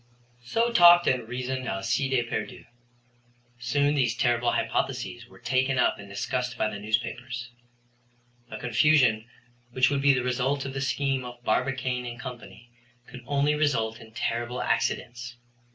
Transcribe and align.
So 0.41 0.71
talked 0.73 1.05
and 1.05 1.27
reasoned 1.29 1.67
Alcide 1.69 2.27
Pierdeux. 2.27 2.65
Soon 3.59 3.93
these 3.93 4.15
terrible 4.17 4.53
hypotheses 4.53 5.27
were 5.27 5.37
taken 5.37 5.77
up 5.77 5.99
and 5.99 6.09
discussed 6.09 6.57
by 6.57 6.67
the 6.71 6.79
newspapers. 6.79 7.51
The 8.49 8.57
confusion 8.57 9.27
which 9.73 9.91
would 9.91 10.01
be 10.01 10.15
the 10.15 10.23
result 10.23 10.65
of 10.65 10.73
the 10.73 10.81
scheme 10.81 11.23
of 11.23 11.43
Barbicane 11.43 12.17
& 12.19 12.19
Co. 12.19 12.35
could 13.05 13.21
only 13.27 13.53
result 13.53 13.99
in 13.99 14.11
terrible 14.11 14.59
accidents. 14.63 15.35